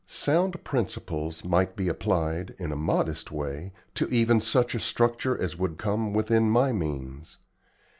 [0.07, 5.55] Sound principles might be applied, in a modest way, to even such a structure as
[5.59, 7.37] would come within my means.